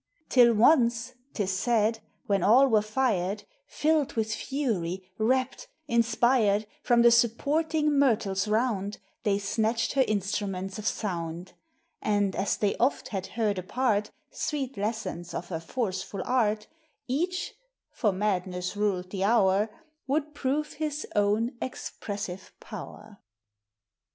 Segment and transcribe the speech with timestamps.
[0.29, 7.03] Till once, 't is said, when all were fired, Filled with fury, rapt, inspired, From
[7.03, 11.53] the supporting myrtles round They snatched her instruments of sound;
[12.01, 16.65] And, as they oft had heard apart Sweet lessons of her forceful art,
[17.07, 17.53] Each
[17.91, 19.69] (for madness ruled the hour)
[20.07, 23.19] Would prove his own expressive power.